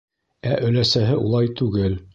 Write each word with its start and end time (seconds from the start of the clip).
Ә 0.53 0.55
өләсәһе 0.69 1.21
улай 1.27 1.55
түгел. 1.63 2.05